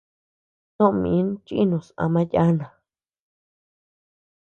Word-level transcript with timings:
Soʼö 0.75 0.89
min 1.01 1.27
chìnus 1.45 1.87
ama 2.03 2.21
yana. 2.33 2.67